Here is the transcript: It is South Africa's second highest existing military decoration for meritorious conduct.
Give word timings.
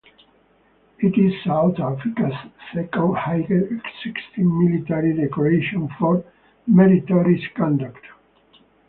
It 0.97 1.15
is 1.15 1.43
South 1.43 1.79
Africa's 1.79 2.33
second 2.73 3.15
highest 3.17 3.71
existing 4.03 4.49
military 4.57 5.13
decoration 5.15 5.89
for 5.99 6.25
meritorious 6.65 7.43
conduct. 7.55 8.03